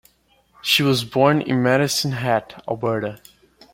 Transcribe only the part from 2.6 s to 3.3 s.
Alberta.